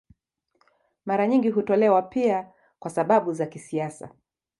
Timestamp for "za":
3.33-3.45